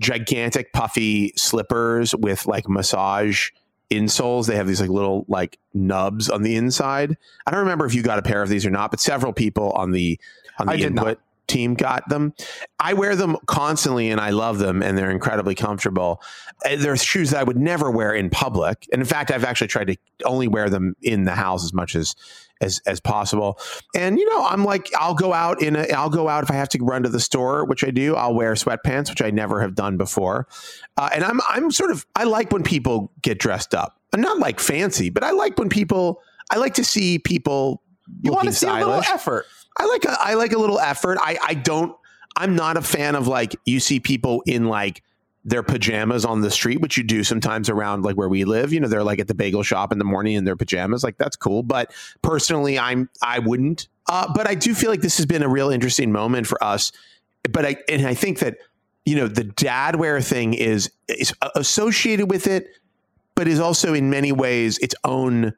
gigantic 0.00 0.72
puffy 0.72 1.32
slippers 1.36 2.14
with 2.14 2.46
like 2.46 2.68
massage 2.68 3.50
insoles. 3.90 4.46
They 4.46 4.54
have 4.54 4.68
these 4.68 4.80
like 4.80 4.90
little 4.90 5.24
like 5.26 5.58
nubs 5.74 6.30
on 6.30 6.42
the 6.42 6.54
inside. 6.54 7.16
I 7.48 7.50
don't 7.50 7.60
remember 7.60 7.84
if 7.84 7.94
you 7.94 8.02
got 8.04 8.20
a 8.20 8.22
pair 8.22 8.42
of 8.42 8.48
these 8.48 8.64
or 8.64 8.70
not, 8.70 8.92
but 8.92 9.00
several 9.00 9.32
people 9.32 9.72
on 9.72 9.90
the 9.90 10.20
on 10.60 10.68
the 10.68 10.74
I 10.74 10.76
input 10.76 11.18
team 11.46 11.74
got 11.74 12.08
them. 12.08 12.32
I 12.80 12.94
wear 12.94 13.16
them 13.16 13.36
constantly 13.46 14.10
and 14.10 14.20
I 14.20 14.30
love 14.30 14.58
them 14.58 14.82
and 14.82 14.96
they're 14.96 15.10
incredibly 15.10 15.54
comfortable. 15.54 16.22
Uh, 16.64 16.76
They're 16.76 16.96
shoes 16.96 17.30
that 17.30 17.40
I 17.40 17.44
would 17.44 17.58
never 17.58 17.90
wear 17.90 18.12
in 18.14 18.30
public. 18.30 18.88
And 18.92 19.00
in 19.00 19.06
fact, 19.06 19.30
I've 19.30 19.44
actually 19.44 19.68
tried 19.68 19.88
to 19.88 19.96
only 20.24 20.48
wear 20.48 20.70
them 20.70 20.94
in 21.02 21.24
the 21.24 21.34
house 21.34 21.64
as 21.64 21.72
much 21.72 21.94
as 21.94 22.14
as 22.60 22.80
as 22.86 23.00
possible. 23.00 23.58
And 23.94 24.18
you 24.18 24.28
know, 24.30 24.46
I'm 24.46 24.64
like 24.64 24.90
I'll 24.98 25.14
go 25.14 25.32
out 25.32 25.60
in 25.60 25.76
a 25.76 25.86
I'll 25.92 26.10
go 26.10 26.28
out 26.28 26.44
if 26.44 26.50
I 26.50 26.54
have 26.54 26.68
to 26.70 26.82
run 26.82 27.02
to 27.02 27.08
the 27.08 27.20
store, 27.20 27.64
which 27.66 27.84
I 27.84 27.90
do. 27.90 28.14
I'll 28.14 28.34
wear 28.34 28.54
sweatpants, 28.54 29.10
which 29.10 29.22
I 29.22 29.30
never 29.30 29.60
have 29.60 29.74
done 29.74 29.96
before. 29.96 30.46
Uh, 30.96 31.10
and 31.12 31.24
I'm 31.24 31.40
I'm 31.48 31.70
sort 31.70 31.90
of 31.90 32.06
I 32.14 32.24
like 32.24 32.52
when 32.52 32.62
people 32.62 33.12
get 33.22 33.38
dressed 33.38 33.74
up. 33.74 34.00
I'm 34.12 34.20
not 34.20 34.38
like 34.38 34.60
fancy, 34.60 35.10
but 35.10 35.24
I 35.24 35.32
like 35.32 35.58
when 35.58 35.68
people 35.68 36.22
I 36.50 36.58
like 36.58 36.74
to 36.74 36.84
see 36.84 37.18
people 37.18 37.82
You 38.22 38.32
want 38.32 38.46
to 38.46 38.52
see 38.52 38.66
a 38.66 38.74
little 38.74 39.02
effort. 39.02 39.46
I 39.76 39.86
like 39.86 40.04
a, 40.04 40.16
I 40.20 40.34
like 40.34 40.52
a 40.52 40.58
little 40.58 40.78
effort. 40.78 41.18
I 41.20 41.38
I 41.42 41.54
don't. 41.54 41.96
I'm 42.36 42.56
not 42.56 42.76
a 42.76 42.82
fan 42.82 43.14
of 43.14 43.28
like 43.28 43.56
you 43.64 43.80
see 43.80 44.00
people 44.00 44.42
in 44.46 44.66
like 44.66 45.02
their 45.44 45.62
pajamas 45.62 46.24
on 46.24 46.40
the 46.40 46.50
street, 46.50 46.80
which 46.80 46.96
you 46.96 47.04
do 47.04 47.22
sometimes 47.22 47.68
around 47.68 48.02
like 48.02 48.16
where 48.16 48.28
we 48.28 48.44
live. 48.44 48.72
You 48.72 48.80
know, 48.80 48.88
they're 48.88 49.04
like 49.04 49.18
at 49.18 49.28
the 49.28 49.34
bagel 49.34 49.62
shop 49.62 49.92
in 49.92 49.98
the 49.98 50.04
morning 50.04 50.34
in 50.34 50.44
their 50.44 50.56
pajamas. 50.56 51.04
Like 51.04 51.18
that's 51.18 51.36
cool. 51.36 51.62
But 51.62 51.92
personally, 52.22 52.78
I'm 52.78 53.08
I 53.22 53.38
wouldn't. 53.40 53.88
Uh, 54.08 54.32
but 54.34 54.48
I 54.48 54.54
do 54.54 54.74
feel 54.74 54.90
like 54.90 55.00
this 55.00 55.16
has 55.16 55.26
been 55.26 55.42
a 55.42 55.48
real 55.48 55.70
interesting 55.70 56.12
moment 56.12 56.46
for 56.46 56.62
us. 56.62 56.92
But 57.50 57.64
I 57.64 57.76
and 57.88 58.06
I 58.06 58.14
think 58.14 58.38
that 58.38 58.58
you 59.04 59.16
know, 59.16 59.28
the 59.28 59.44
dad 59.44 59.96
wear 59.96 60.20
thing 60.20 60.54
is 60.54 60.90
is 61.08 61.32
associated 61.54 62.30
with 62.30 62.46
it, 62.46 62.68
but 63.34 63.46
is 63.46 63.60
also 63.60 63.92
in 63.94 64.10
many 64.10 64.32
ways 64.32 64.78
its 64.78 64.94
own 65.04 65.52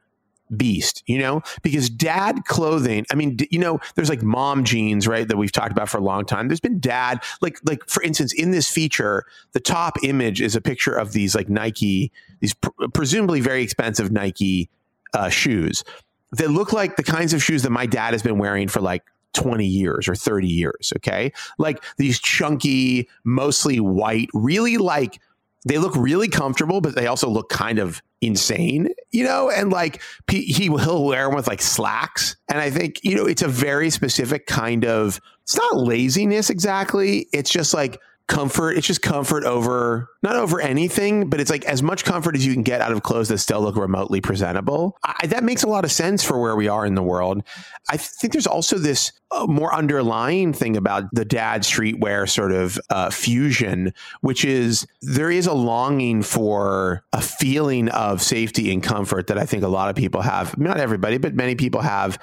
beast, 0.55 1.03
you 1.07 1.19
know, 1.19 1.43
because 1.63 1.91
dad 1.91 2.45
clothing, 2.45 3.05
I 3.11 3.15
mean, 3.15 3.39
you 3.51 3.59
know, 3.59 3.81
there's 3.95 4.09
like 4.09 4.23
mom 4.23 4.65
jeans, 4.65 5.09
right, 5.09 5.27
that 5.27 5.37
we've 5.37 5.53
talked 5.53 5.73
about 5.73 5.89
for 5.89 5.99
a 5.99 6.03
long 6.03 6.25
time. 6.25 6.49
There's 6.49 6.61
been 6.61 6.81
dad, 6.81 7.23
like, 7.41 7.59
like 7.65 7.89
for 7.89 8.03
instance, 8.03 8.33
in 8.33 8.51
this 8.51 8.69
feature, 8.71 9.25
the 9.53 9.61
top 9.61 9.97
image 10.03 10.41
is 10.41 10.55
a 10.55 10.61
picture 10.61 10.95
of 10.95 11.13
these 11.13 11.35
like 11.35 11.49
Nike, 11.49 12.13
these 12.41 12.55
pr- 12.55 12.71
presumably 12.93 13.41
very 13.41 13.63
expensive 13.63 14.13
Nike 14.13 14.69
uh, 15.15 15.29
shoes 15.29 15.85
that 16.33 16.51
look 16.51 16.73
like 16.73 16.97
the 16.97 17.03
kinds 17.03 17.33
of 17.33 17.43
shoes 17.43 17.63
that 17.63 17.71
my 17.71 17.87
dad 17.87 18.13
has 18.13 18.23
been 18.23 18.39
wearing 18.39 18.69
for 18.69 18.81
like 18.81 19.03
20 19.35 19.67
years 19.67 20.09
or 20.09 20.15
30 20.15 20.47
years. 20.47 20.93
Okay. 20.97 21.33
Like 21.59 21.83
these 21.99 22.19
chunky, 22.19 23.09
mostly 23.25 23.81
white, 23.81 24.29
really 24.35 24.77
like 24.77 25.21
they 25.67 25.79
look 25.79 25.97
really 25.97 26.29
comfortable, 26.29 26.81
but 26.81 26.95
they 26.95 27.07
also 27.07 27.29
look 27.29 27.49
kind 27.49 27.79
of 27.79 28.01
insane, 28.21 28.89
you 29.11 29.25
know? 29.25 29.51
And 29.51 29.71
like 29.71 30.03
he, 30.31 30.45
he'll 30.45 31.05
wear 31.05 31.27
them 31.27 31.35
with 31.35 31.47
like 31.47 31.63
slacks. 31.63 32.37
And 32.49 32.59
I 32.59 32.71
think, 32.71 33.01
you 33.03 33.15
know, 33.15 33.27
it's 33.27 33.43
a 33.43 33.49
very 33.49 33.91
specific 33.91 34.47
kind 34.47 34.85
of, 34.85 35.21
it's 35.43 35.57
not 35.57 35.77
laziness 35.77 36.51
exactly. 36.51 37.29
It's 37.33 37.51
just 37.51 37.75
like, 37.75 38.01
comfort 38.29 38.73
it's 38.73 38.87
just 38.87 39.03
comfort 39.03 39.45
over 39.45 40.09
not 40.23 40.35
over 40.35 40.61
anything 40.61 41.29
but 41.31 41.41
it's 41.41 41.51
like 41.51 41.65
as 41.65 41.83
much 41.83 42.05
comfort 42.05 42.35
as 42.35 42.45
you 42.45 42.53
can 42.53 42.63
get 42.63 42.81
out 42.81 42.93
of 42.93 43.03
clothes 43.03 43.29
that 43.29 43.39
still 43.39 43.61
look 43.61 43.77
remotely 43.77 44.21
presentable. 44.21 44.97
I, 45.05 45.27
that 45.27 45.45
makes 45.45 45.63
a 45.63 45.69
lot 45.69 45.85
of 45.85 45.93
sense 45.93 46.25
for 46.25 46.41
where 46.41 46.57
we 46.57 46.69
are 46.69 46.85
in 46.85 46.95
the 46.95 47.03
world. 47.03 47.43
I 47.89 47.97
think 47.97 48.33
there's 48.33 48.47
also 48.47 48.79
this 48.79 49.13
uh, 49.31 49.47
more 49.47 49.75
underlying 49.75 50.53
thing 50.53 50.77
about 50.77 51.05
the 51.13 51.25
dad 51.25 51.63
streetwear 51.63 52.29
sort 52.29 52.53
of 52.53 52.79
uh, 52.91 53.11
fusion 53.11 53.93
which 54.21 54.45
is 54.45 54.87
there 55.03 55.31
is 55.31 55.47
a 55.47 55.53
longing 55.53 56.23
for 56.23 57.05
a 57.13 57.21
feeling 57.21 57.89
of 57.91 58.23
safety 58.23 58.73
and 58.73 58.83
comfort 58.83 59.27
that 59.27 59.39
i 59.39 59.45
think 59.45 59.63
a 59.65 59.69
lot 59.69 59.91
of 59.91 59.97
people 59.97 60.21
have. 60.21 60.57
Not 60.59 60.79
everybody 60.79 61.19
but 61.19 61.35
many 61.35 61.55
people 61.55 61.81
have 61.81 62.19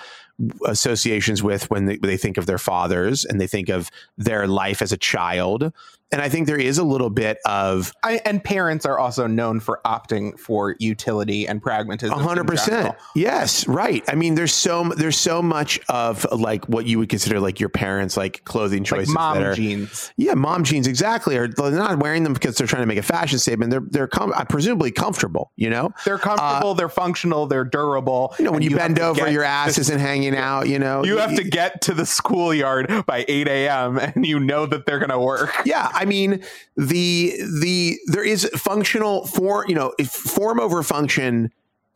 associations 0.65 1.43
with 1.43 1.69
when 1.69 1.85
they, 1.85 1.97
when 1.97 2.09
they 2.09 2.17
think 2.17 2.37
of 2.37 2.45
their 2.45 2.57
fathers 2.57 3.25
and 3.25 3.39
they 3.39 3.47
think 3.47 3.69
of 3.69 3.89
their 4.17 4.47
life 4.47 4.81
as 4.81 4.91
a 4.91 4.97
child. 4.97 5.71
And 6.13 6.21
I 6.21 6.29
think 6.29 6.47
there 6.47 6.59
is 6.59 6.77
a 6.77 6.83
little 6.83 7.09
bit 7.09 7.39
of 7.45 7.91
I, 8.03 8.21
and 8.25 8.41
parents 8.43 8.85
are 8.85 8.97
also 8.99 9.27
known 9.27 9.59
for 9.59 9.81
opting 9.85 10.39
for 10.39 10.75
utility 10.79 11.47
and 11.47 11.61
pragmatism. 11.61 12.17
hundred 12.17 12.47
percent. 12.47 12.95
Yes, 13.15 13.67
right. 13.67 14.03
I 14.07 14.15
mean, 14.15 14.35
there's 14.35 14.53
so 14.53 14.83
there's 14.95 15.17
so 15.17 15.41
much 15.41 15.79
of 15.89 16.25
like 16.31 16.69
what 16.69 16.85
you 16.85 16.99
would 16.99 17.09
consider 17.09 17.39
like 17.39 17.59
your 17.59 17.69
parents' 17.69 18.15
like 18.15 18.43
clothing 18.45 18.83
Like 18.83 18.89
choices. 18.89 19.13
mom 19.13 19.37
that 19.39 19.43
are, 19.47 19.53
jeans. 19.55 20.13
Yeah, 20.15 20.35
mom 20.35 20.63
jeans 20.63 20.87
exactly. 20.87 21.35
Or 21.35 21.47
they're 21.47 21.71
not 21.71 21.97
wearing 21.99 22.23
them 22.23 22.33
because 22.33 22.55
they're 22.57 22.67
trying 22.67 22.83
to 22.83 22.87
make 22.87 22.97
a 22.99 23.03
fashion 23.03 23.39
statement. 23.39 23.71
They're 23.71 23.81
they're 23.89 24.07
com- 24.07 24.33
uh, 24.33 24.45
presumably 24.45 24.91
comfortable. 24.91 25.51
You 25.55 25.69
know, 25.71 25.89
They're 26.05 26.19
comfortable, 26.19 26.73
they're 26.75 26.89
functional, 26.89 27.47
they're 27.47 27.65
durable. 27.65 28.29
Uh, 28.33 28.35
you 28.39 28.45
know 28.45 28.51
when 28.51 28.61
and 28.61 28.71
you, 28.71 28.77
bend 28.77 28.99
over, 28.99 29.19
get 29.21 29.31
your 29.31 29.43
ass 29.43 29.77
isn't 29.79 29.99
hanging 29.99 30.35
out. 30.35 30.67
You 30.69 30.77
know, 30.77 31.03
You 31.03 31.17
have 31.17 31.35
to 31.35 31.43
get 31.43 31.81
to 31.81 31.93
the 31.93 32.05
schoolyard 32.05 33.05
by 33.05 33.25
8 33.27 33.47
a.m. 33.47 33.97
and 33.97 34.25
you 34.25 34.39
know 34.39 34.65
that 34.65 34.85
they're 34.85 34.99
going 34.99 35.09
to 35.09 35.19
work. 35.19 35.51
yeah 35.65 35.89
i 35.93 36.02
mean 36.05 36.43
the 36.75 37.33
the 37.61 37.97
there 38.07 38.23
is 38.23 38.49
functional 38.55 39.25
for 39.27 39.65
you 39.67 39.75
know 39.75 39.93
form 40.05 40.59
over 40.59 40.83
function 40.83 41.51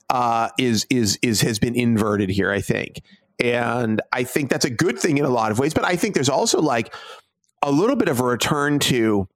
uh 0.09 0.49
is 0.57 0.85
is 0.89 1.17
is 1.21 1.41
has 1.41 1.59
been 1.59 1.75
inverted 1.75 2.29
here 2.29 2.51
i 2.51 2.61
think. 2.61 3.01
And 3.39 4.01
i 4.11 4.23
think 4.23 4.49
that's 4.49 4.65
a 4.65 4.69
good 4.69 4.97
thing 4.97 5.17
in 5.17 5.25
a 5.25 5.29
lot 5.29 5.51
of 5.51 5.59
ways 5.59 5.73
but 5.73 5.85
i 5.85 5.95
think 5.95 6.15
there's 6.15 6.29
also 6.29 6.59
like 6.61 6.93
a 7.61 7.71
little 7.71 7.95
bit 7.95 8.09
of 8.09 8.19
a 8.19 8.23
return 8.23 8.79
to 8.79 9.27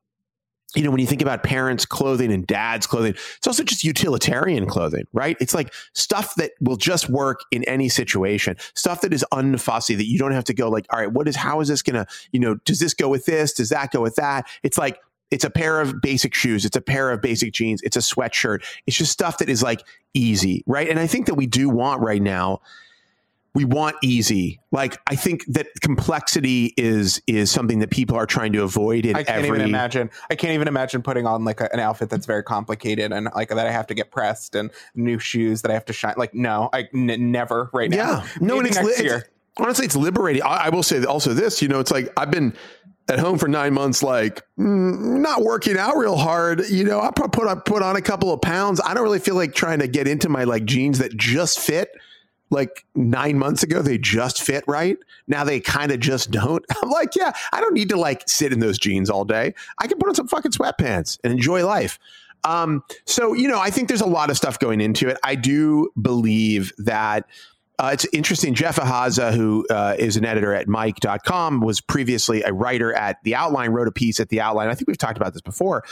you 0.75 0.83
know, 0.83 0.91
when 0.91 0.99
you 0.99 1.07
think 1.07 1.21
about 1.21 1.43
parents' 1.43 1.85
clothing 1.85 2.31
and 2.31 2.47
dad's 2.47 2.87
clothing, 2.87 3.13
it's 3.37 3.47
also 3.47 3.63
just 3.63 3.83
utilitarian 3.83 4.65
clothing, 4.65 5.05
right? 5.11 5.35
It's 5.41 5.53
like 5.53 5.73
stuff 5.93 6.35
that 6.35 6.51
will 6.61 6.77
just 6.77 7.09
work 7.09 7.41
in 7.51 7.63
any 7.65 7.89
situation, 7.89 8.55
stuff 8.73 9.01
that 9.01 9.13
is 9.13 9.25
unfussy, 9.33 9.97
that 9.97 10.07
you 10.07 10.17
don't 10.17 10.31
have 10.31 10.45
to 10.45 10.53
go 10.53 10.69
like, 10.69 10.85
all 10.89 10.99
right, 10.99 11.11
what 11.11 11.27
is, 11.27 11.35
how 11.35 11.59
is 11.59 11.67
this 11.67 11.81
gonna, 11.81 12.07
you 12.31 12.39
know, 12.39 12.55
does 12.65 12.79
this 12.79 12.93
go 12.93 13.09
with 13.09 13.25
this? 13.25 13.53
Does 13.53 13.69
that 13.69 13.91
go 13.91 14.01
with 14.01 14.15
that? 14.15 14.47
It's 14.63 14.77
like, 14.77 14.99
it's 15.29 15.43
a 15.43 15.49
pair 15.49 15.79
of 15.79 16.01
basic 16.01 16.33
shoes, 16.33 16.65
it's 16.65 16.75
a 16.75 16.81
pair 16.81 17.11
of 17.11 17.21
basic 17.21 17.53
jeans, 17.53 17.81
it's 17.81 17.95
a 17.95 18.01
sweatshirt. 18.01 18.63
It's 18.85 18.97
just 18.97 19.11
stuff 19.11 19.37
that 19.39 19.49
is 19.49 19.63
like 19.63 19.81
easy, 20.13 20.63
right? 20.67 20.89
And 20.89 20.99
I 20.99 21.07
think 21.07 21.25
that 21.25 21.35
we 21.35 21.47
do 21.47 21.69
want 21.69 22.01
right 22.01 22.21
now 22.21 22.61
we 23.53 23.65
want 23.65 23.97
easy. 24.01 24.61
Like 24.71 24.97
I 25.07 25.15
think 25.15 25.45
that 25.47 25.67
complexity 25.81 26.73
is 26.77 27.21
is 27.27 27.51
something 27.51 27.79
that 27.79 27.91
people 27.91 28.15
are 28.15 28.25
trying 28.25 28.53
to 28.53 28.63
avoid 28.63 29.05
in 29.05 29.15
I 29.15 29.23
can't 29.23 29.43
every 29.43 29.57
even 29.57 29.61
imagine. 29.61 30.09
I 30.29 30.35
can't 30.35 30.53
even 30.53 30.67
imagine 30.67 31.01
putting 31.01 31.25
on 31.25 31.43
like 31.43 31.59
a, 31.59 31.71
an 31.73 31.79
outfit 31.79 32.09
that's 32.09 32.25
very 32.25 32.43
complicated 32.43 33.11
and 33.11 33.27
like 33.35 33.49
that 33.49 33.67
I 33.67 33.71
have 33.71 33.87
to 33.87 33.93
get 33.93 34.11
pressed 34.11 34.55
and 34.55 34.71
new 34.95 35.19
shoes 35.19 35.61
that 35.63 35.71
I 35.71 35.73
have 35.73 35.85
to 35.85 35.93
shine. 35.93 36.13
Like 36.17 36.33
no, 36.33 36.69
I 36.71 36.87
n- 36.93 37.31
never 37.31 37.69
right 37.73 37.89
now. 37.89 37.97
Yeah, 37.97 38.27
no, 38.39 38.59
and 38.59 38.63
Maybe 38.63 38.69
it's, 38.69 38.87
next 38.87 39.03
year. 39.03 39.17
it's 39.17 39.29
honestly 39.57 39.85
it's 39.85 39.95
liberating. 39.95 40.43
I, 40.43 40.65
I 40.65 40.69
will 40.69 40.83
say 40.83 41.03
also 41.03 41.33
this. 41.33 41.61
You 41.61 41.67
know, 41.67 41.79
it's 41.79 41.91
like 41.91 42.11
I've 42.15 42.31
been 42.31 42.53
at 43.09 43.19
home 43.19 43.37
for 43.37 43.49
nine 43.49 43.73
months, 43.73 44.01
like 44.01 44.41
mm, 44.57 45.19
not 45.19 45.41
working 45.41 45.77
out 45.77 45.97
real 45.97 46.15
hard. 46.15 46.69
You 46.69 46.85
know, 46.85 47.01
I 47.01 47.11
put 47.11 47.33
put 47.33 47.47
on, 47.47 47.61
put 47.61 47.83
on 47.83 47.97
a 47.97 48.01
couple 48.01 48.33
of 48.33 48.41
pounds. 48.41 48.79
I 48.83 48.93
don't 48.93 49.03
really 49.03 49.19
feel 49.19 49.35
like 49.35 49.53
trying 49.53 49.79
to 49.79 49.87
get 49.87 50.07
into 50.07 50.29
my 50.29 50.45
like 50.45 50.63
jeans 50.63 50.99
that 50.99 51.17
just 51.17 51.59
fit. 51.59 51.89
Like 52.51 52.85
nine 52.95 53.39
months 53.39 53.63
ago, 53.63 53.81
they 53.81 53.97
just 53.97 54.41
fit 54.43 54.63
right. 54.67 54.97
Now 55.27 55.43
they 55.43 55.59
kind 55.59 55.91
of 55.91 55.99
just 55.99 56.29
don't. 56.29 56.63
I'm 56.83 56.89
like, 56.89 57.15
yeah, 57.15 57.33
I 57.51 57.61
don't 57.61 57.73
need 57.73 57.89
to 57.89 57.97
like 57.97 58.23
sit 58.27 58.53
in 58.53 58.59
those 58.59 58.77
jeans 58.77 59.09
all 59.09 59.25
day. 59.25 59.53
I 59.79 59.87
can 59.87 59.97
put 59.97 60.09
on 60.09 60.15
some 60.15 60.27
fucking 60.27 60.51
sweatpants 60.51 61.17
and 61.23 61.33
enjoy 61.33 61.65
life. 61.65 61.97
Um, 62.43 62.83
so 63.05 63.33
you 63.33 63.47
know, 63.47 63.59
I 63.59 63.69
think 63.69 63.87
there's 63.87 64.01
a 64.01 64.07
lot 64.07 64.29
of 64.29 64.37
stuff 64.37 64.59
going 64.59 64.81
into 64.81 65.07
it. 65.07 65.17
I 65.23 65.35
do 65.35 65.89
believe 65.99 66.73
that 66.77 67.25
uh, 67.79 67.89
it's 67.93 68.05
interesting. 68.13 68.53
Jeff 68.53 68.75
Ihaza, 68.75 69.33
who 69.33 69.65
uh, 69.69 69.95
is 69.97 70.15
an 70.15 70.25
editor 70.25 70.53
at 70.53 70.67
Mic.com, 70.67 71.61
was 71.61 71.81
previously 71.81 72.43
a 72.43 72.53
writer 72.53 72.93
at 72.93 73.17
The 73.23 73.33
Outline, 73.33 73.71
wrote 73.71 73.87
a 73.87 73.91
piece 73.91 74.19
at 74.19 74.29
The 74.29 74.39
Outline. 74.39 74.69
I 74.69 74.75
think 74.75 74.87
we've 74.87 74.99
talked 74.99 75.17
about 75.17 75.33
this 75.33 75.41
before 75.41 75.83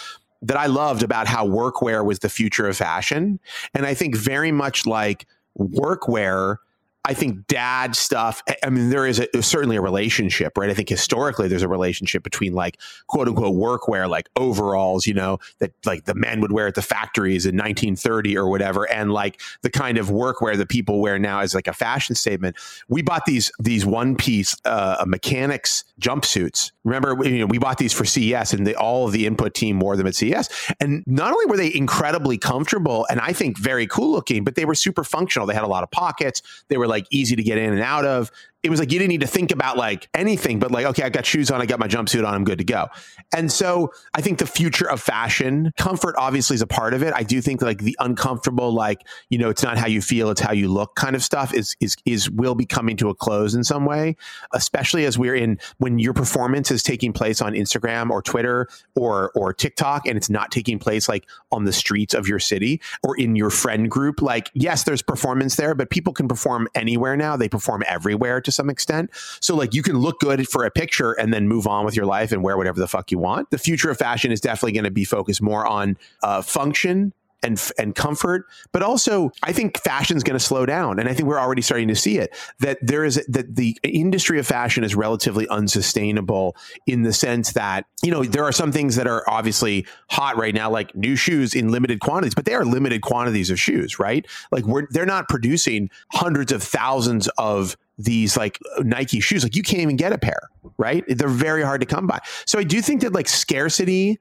that 0.42 0.58
I 0.58 0.68
loved 0.68 1.04
about 1.04 1.28
how 1.28 1.48
workwear 1.48 2.06
was 2.06 2.20
the 2.20 2.30
future 2.30 2.68
of 2.68 2.78
fashion. 2.78 3.40
And 3.74 3.86
I 3.86 3.94
think 3.94 4.16
very 4.16 4.52
much 4.52 4.86
like 4.86 5.26
workwear, 5.60 6.58
I 7.06 7.14
think 7.14 7.48
dad 7.48 7.96
stuff. 7.96 8.44
I- 8.64 8.70
mean, 8.70 8.90
there 8.90 9.06
is 9.08 9.20
a, 9.20 9.42
certainly 9.42 9.78
a 9.78 9.82
relationship, 9.82 10.58
right? 10.58 10.70
I 10.70 10.74
think 10.74 10.90
historically 10.90 11.48
there's 11.48 11.64
a 11.64 11.68
relationship 11.68 12.24
between 12.24 12.54
like 12.54 12.78
quote 13.08 13.28
unquote 13.28 13.56
workwear, 13.56 14.08
like 14.10 14.30
overalls, 14.36 15.08
you 15.08 15.14
know, 15.14 15.40
that 15.60 15.72
like 15.86 16.06
the 16.06 16.14
men 16.14 16.42
would 16.42 16.52
wear 16.52 16.68
at 16.68 16.76
the 16.76 16.82
factories 16.82 17.46
in 17.46 17.56
1930 17.56 18.38
or 18.38 18.50
whatever, 18.50 18.84
and 18.92 19.12
like 19.12 19.42
the 19.62 19.70
kind 19.70 19.98
of 19.98 20.10
workwear 20.10 20.58
that 20.58 20.70
people 20.70 21.00
wear 21.02 21.18
now 21.18 21.40
as 21.40 21.56
like 21.56 21.68
a 21.68 21.74
fashion 21.74 22.16
statement. 22.16 22.56
We 22.90 23.02
bought 23.02 23.26
these 23.26 23.52
these 23.60 23.86
one 23.86 24.16
piece 24.16 24.56
uh, 24.66 25.04
mechanics 25.08 25.86
jumpsuits. 26.02 26.72
Remember, 26.84 27.16
we- 27.16 27.30
you 27.30 27.40
know, 27.40 27.46
we 27.46 27.58
bought 27.58 27.78
these 27.78 27.94
for 27.94 28.06
CES, 28.06 28.54
and 28.54 28.72
all 28.76 29.08
of 29.08 29.14
the 29.14 29.26
input 29.26 29.54
team 29.54 29.80
wore 29.80 29.96
them 29.96 30.06
at 30.08 30.16
CES. 30.16 30.50
And 30.80 31.04
not 31.08 31.32
only 31.32 31.46
were 31.46 31.58
they 31.58 31.74
incredibly 31.74 32.38
comfortable 32.38 33.06
and 33.10 33.20
I 33.20 33.34
think 33.34 33.58
very 33.58 33.88
cool 33.88 34.12
looking, 34.12 34.44
but 34.44 34.56
they 34.56 34.66
were 34.66 34.76
super 34.76 35.04
functional. 35.04 35.48
They 35.48 35.54
had 35.54 35.64
a 35.64 35.68
lot 35.68 35.84
of 35.84 35.92
pockets. 35.92 36.42
They 36.68 36.78
were 36.78 36.88
like 36.90 37.08
easy 37.12 37.36
to 37.36 37.44
get 37.44 37.58
in 37.58 37.72
and 37.72 37.82
out 37.82 38.06
of. 38.06 38.32
It 38.62 38.70
was 38.70 38.80
like 38.80 38.92
you 38.92 39.00
didn't 39.00 39.10
need 39.10 39.22
to 39.22 39.28
think 39.28 39.52
about 39.52 39.78
like 39.78 40.10
anything, 40.14 40.60
but 40.60 40.72
like, 40.72 40.86
okay, 40.86 41.04
I 41.04 41.10
got 41.10 41.26
shoes 41.26 41.50
on, 41.50 41.62
I 41.62 41.66
got 41.66 41.80
my 41.80 41.88
jumpsuit 41.88 42.28
on, 42.28 42.34
I'm 42.34 42.44
good 42.44 42.58
to 42.58 42.66
go. 42.66 42.88
And 43.34 43.50
so 43.52 43.94
I 44.14 44.22
think 44.22 44.40
the 44.40 44.46
future 44.46 44.90
of 44.90 45.00
fashion, 45.02 45.72
comfort 45.78 46.16
obviously 46.18 46.56
is 46.56 46.62
a 46.62 46.68
part 46.68 46.94
of 46.94 47.02
it. 47.02 47.14
I 47.16 47.24
do 47.24 47.42
think 47.42 47.62
like 47.62 47.80
the 47.80 47.96
uncomfortable, 48.00 48.74
like, 48.74 49.08
you 49.30 49.38
know, 49.38 49.50
it's 49.50 49.64
not 49.64 49.78
how 49.78 49.88
you 49.88 50.02
feel, 50.02 50.30
it's 50.30 50.42
how 50.42 50.52
you 50.52 50.68
look 50.68 50.96
kind 50.96 51.16
of 51.16 51.24
stuff 51.24 51.54
is 51.54 51.76
is 51.80 51.96
is 52.06 52.30
will 52.30 52.56
be 52.56 52.66
coming 52.66 52.98
to 52.98 53.10
a 53.10 53.16
close 53.16 53.56
in 53.56 53.64
some 53.64 53.86
way, 53.86 54.18
especially 54.54 55.06
as 55.06 55.18
we're 55.18 55.36
in 55.36 55.58
when 55.78 56.00
your 56.00 56.14
performance 56.14 56.70
is 56.70 56.84
taking 56.84 57.14
place 57.14 57.42
on 57.42 57.54
Instagram 57.54 58.10
or 58.10 58.22
Twitter 58.22 58.68
or 58.96 59.32
or 59.36 59.54
TikTok 59.54 60.06
and 60.06 60.18
it's 60.18 60.30
not 60.30 60.52
taking 60.52 60.80
place 60.80 61.08
like 61.08 61.26
on 61.52 61.64
the 61.64 61.74
streets 61.74 62.14
of 62.14 62.28
your 62.28 62.40
city 62.40 62.82
or 63.04 63.18
in 63.18 63.36
your 63.36 63.50
friend 63.50 63.90
group. 63.90 64.22
Like, 64.22 64.52
yes, 64.54 64.84
there's 64.84 65.02
performance 65.02 65.56
there, 65.56 65.76
but 65.76 65.90
people 65.90 66.12
can 66.14 66.28
perform 66.28 66.68
anywhere 66.76 67.16
now. 67.16 67.38
They 67.38 67.50
perform 67.50 67.84
everywhere 67.88 68.42
to 68.50 68.56
some 68.56 68.70
extent. 68.70 69.10
So 69.40 69.56
like 69.56 69.74
you 69.74 69.84
can 69.84 69.98
look 69.98 70.20
good 70.20 70.48
for 70.48 70.66
a 70.66 70.72
picture 70.72 71.14
and 71.14 71.34
then 71.34 71.48
move 71.48 71.68
on 71.68 71.86
with 71.86 71.96
your 71.96 72.06
life 72.06 72.32
and 72.32 72.44
wear 72.44 72.58
whatever 72.58 72.80
the 72.80 72.88
fuck 72.88 73.12
you 73.12 73.20
want. 73.20 73.52
The 73.52 73.58
future 73.58 73.90
of 73.90 73.98
fashion 73.98 74.32
is 74.32 74.42
definitely 74.42 74.74
going 74.74 74.86
to 74.86 74.92
be 74.92 75.06
focused 75.06 75.42
more 75.42 75.66
on 75.66 75.98
uh, 76.24 76.42
function 76.42 77.14
and 77.44 77.72
and 77.78 77.96
comfort, 77.96 78.46
but 78.72 78.84
also 78.84 79.32
I 79.44 79.54
think 79.54 79.80
fashion 79.80 80.18
is 80.18 80.24
going 80.24 80.38
to 80.38 80.44
slow 80.44 80.66
down, 80.66 81.00
and 81.00 81.08
I 81.08 81.14
think 81.14 81.28
we're 81.28 81.40
already 81.40 81.62
starting 81.62 81.88
to 81.88 81.96
see 81.96 82.18
it. 82.18 82.36
That 82.60 82.78
there 82.82 83.06
is 83.06 83.24
that 83.28 83.56
the 83.56 83.78
industry 83.84 84.40
of 84.40 84.48
fashion 84.48 84.84
is 84.84 84.96
relatively 84.96 85.48
unsustainable 85.48 86.56
in 86.86 87.04
the 87.04 87.14
sense 87.14 87.54
that 87.54 87.86
you 88.04 88.12
know 88.12 88.24
there 88.24 88.44
are 88.44 88.52
some 88.52 88.72
things 88.72 88.96
that 88.96 89.08
are 89.08 89.24
obviously 89.28 89.86
hot 90.10 90.38
right 90.38 90.54
now, 90.54 90.70
like 90.70 90.94
new 90.96 91.16
shoes 91.16 91.54
in 91.54 91.70
limited 91.70 92.00
quantities, 92.00 92.36
but 92.36 92.46
they 92.46 92.54
are 92.54 92.66
limited 92.66 93.02
quantities 93.02 93.50
of 93.50 93.60
shoes, 93.60 94.00
right? 94.00 94.26
Like 94.52 94.66
we're 94.66 94.88
they're 94.90 95.06
not 95.06 95.30
producing 95.30 95.90
hundreds 96.12 96.52
of 96.52 96.62
thousands 96.64 97.28
of 97.38 97.78
these 98.00 98.38
like 98.38 98.58
Nike 98.80 99.20
shoes. 99.20 99.44
Like 99.44 99.56
you 99.56 99.62
can't 99.62 99.82
even 99.82 99.98
get 99.98 100.14
a 100.14 100.18
pair, 100.18 100.50
right? 100.78 101.04
They're 101.08 101.28
very 101.28 101.62
hard 101.62 101.82
to 101.82 101.88
come 101.88 102.08
by. 102.08 102.20
So 102.46 102.58
I 102.58 102.64
do 102.64 102.82
think 102.82 103.02
that 103.02 103.14
like 103.14 103.28
scarcity 103.28 104.20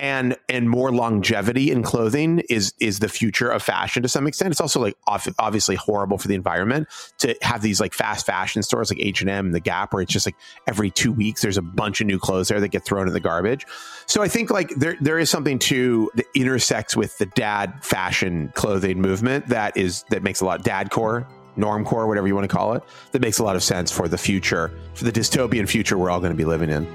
and 0.00 0.34
and 0.48 0.68
more 0.70 0.90
longevity 0.90 1.70
in 1.70 1.82
clothing 1.82 2.42
is 2.48 2.72
is 2.80 3.00
the 3.00 3.08
future 3.08 3.50
of 3.50 3.62
fashion 3.62 4.02
to 4.02 4.08
some 4.08 4.26
extent. 4.26 4.50
It's 4.50 4.60
also 4.60 4.80
like 4.80 4.96
off, 5.06 5.28
obviously 5.38 5.76
horrible 5.76 6.16
for 6.16 6.26
the 6.26 6.34
environment 6.34 6.88
to 7.18 7.36
have 7.42 7.60
these 7.60 7.80
like 7.80 7.92
fast 7.92 8.24
fashion 8.24 8.62
stores 8.62 8.90
like 8.90 8.98
H 8.98 9.20
and 9.20 9.28
M 9.28 9.52
the 9.52 9.60
Gap, 9.60 9.92
where 9.92 10.02
it's 10.02 10.12
just 10.12 10.26
like 10.26 10.36
every 10.66 10.90
two 10.90 11.12
weeks 11.12 11.42
there's 11.42 11.58
a 11.58 11.62
bunch 11.62 12.00
of 12.00 12.06
new 12.06 12.18
clothes 12.18 12.48
there 12.48 12.60
that 12.60 12.68
get 12.68 12.84
thrown 12.84 13.06
in 13.06 13.12
the 13.12 13.20
garbage. 13.20 13.66
So 14.06 14.22
I 14.22 14.28
think 14.28 14.50
like 14.50 14.70
there 14.70 14.96
there 15.02 15.18
is 15.18 15.28
something 15.28 15.58
to 15.60 16.10
that 16.14 16.26
intersects 16.34 16.96
with 16.96 17.18
the 17.18 17.26
dad 17.26 17.84
fashion 17.84 18.50
clothing 18.54 19.02
movement 19.02 19.48
that 19.48 19.76
is 19.76 20.04
that 20.08 20.22
makes 20.22 20.40
a 20.40 20.46
lot 20.46 20.64
dad 20.64 20.90
core 20.90 21.28
normcore, 21.60 22.06
whatever 22.06 22.26
you 22.26 22.34
want 22.34 22.48
to 22.48 22.56
call 22.56 22.72
it, 22.74 22.82
that 23.12 23.20
makes 23.20 23.38
a 23.38 23.44
lot 23.44 23.56
of 23.56 23.62
sense 23.62 23.90
for 23.90 24.08
the 24.08 24.18
future, 24.18 24.72
for 24.94 25.04
the 25.04 25.12
dystopian 25.12 25.68
future 25.68 25.98
we're 25.98 26.10
all 26.10 26.20
going 26.20 26.32
to 26.32 26.36
be 26.36 26.44
living 26.44 26.70
in. 26.70 26.86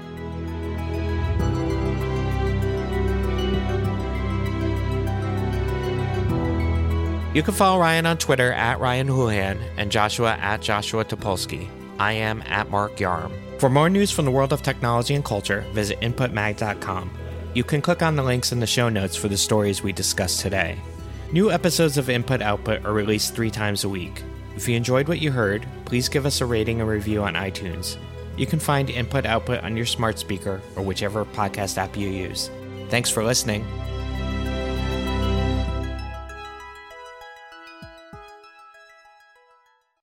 You 7.36 7.42
can 7.42 7.52
follow 7.52 7.78
Ryan 7.78 8.06
on 8.06 8.16
Twitter 8.16 8.50
at 8.52 8.80
Ryan 8.80 9.08
Houlihan 9.08 9.58
and 9.76 9.92
Joshua 9.92 10.38
at 10.40 10.62
Joshua 10.62 11.04
Topolsky. 11.04 11.68
I 11.98 12.12
am 12.12 12.40
at 12.46 12.70
Mark 12.70 12.96
Yarm. 12.96 13.30
For 13.58 13.68
more 13.68 13.90
news 13.90 14.10
from 14.10 14.24
the 14.24 14.30
world 14.30 14.54
of 14.54 14.62
technology 14.62 15.14
and 15.14 15.22
culture, 15.22 15.60
visit 15.72 16.00
inputmag.com. 16.00 17.10
You 17.52 17.62
can 17.62 17.82
click 17.82 18.02
on 18.02 18.16
the 18.16 18.22
links 18.22 18.52
in 18.52 18.60
the 18.60 18.66
show 18.66 18.88
notes 18.88 19.16
for 19.16 19.28
the 19.28 19.36
stories 19.36 19.82
we 19.82 19.92
discussed 19.92 20.40
today. 20.40 20.78
New 21.30 21.50
episodes 21.50 21.98
of 21.98 22.08
Input 22.08 22.40
Output 22.40 22.86
are 22.86 22.92
released 22.92 23.34
three 23.34 23.50
times 23.50 23.84
a 23.84 23.88
week. 23.88 24.22
If 24.56 24.66
you 24.66 24.74
enjoyed 24.74 25.06
what 25.06 25.20
you 25.20 25.30
heard, 25.30 25.66
please 25.84 26.08
give 26.08 26.24
us 26.24 26.40
a 26.40 26.46
rating 26.46 26.80
and 26.80 26.88
review 26.88 27.22
on 27.22 27.34
iTunes. 27.34 27.98
You 28.36 28.46
can 28.46 28.58
find 28.58 28.88
Input 28.88 29.26
Output 29.26 29.62
on 29.62 29.76
your 29.76 29.86
smart 29.86 30.18
speaker 30.18 30.60
or 30.74 30.82
whichever 30.82 31.24
podcast 31.24 31.78
app 31.78 31.96
you 31.96 32.08
use. 32.08 32.50
Thanks 32.88 33.10
for 33.10 33.22
listening. 33.22 33.64